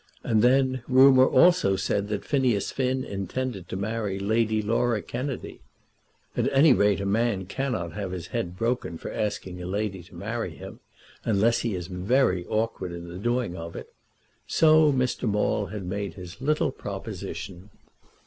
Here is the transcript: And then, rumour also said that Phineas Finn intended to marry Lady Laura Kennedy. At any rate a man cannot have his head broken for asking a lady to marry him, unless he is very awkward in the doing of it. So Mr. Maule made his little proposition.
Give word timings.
And 0.23 0.41
then, 0.41 0.81
rumour 0.87 1.27
also 1.27 1.75
said 1.75 2.07
that 2.07 2.25
Phineas 2.25 2.71
Finn 2.71 3.03
intended 3.03 3.69
to 3.69 3.75
marry 3.75 4.17
Lady 4.17 4.59
Laura 4.63 4.99
Kennedy. 4.99 5.59
At 6.35 6.51
any 6.51 6.73
rate 6.73 6.99
a 6.99 7.05
man 7.05 7.45
cannot 7.45 7.93
have 7.93 8.09
his 8.11 8.25
head 8.29 8.57
broken 8.57 8.97
for 8.97 9.11
asking 9.13 9.61
a 9.61 9.67
lady 9.67 10.01
to 10.01 10.15
marry 10.15 10.55
him, 10.55 10.79
unless 11.23 11.59
he 11.59 11.75
is 11.75 11.85
very 11.85 12.47
awkward 12.47 12.93
in 12.93 13.09
the 13.09 13.19
doing 13.19 13.55
of 13.55 13.75
it. 13.75 13.93
So 14.47 14.91
Mr. 14.91 15.29
Maule 15.29 15.69
made 15.81 16.15
his 16.15 16.41
little 16.41 16.71
proposition. 16.71 17.69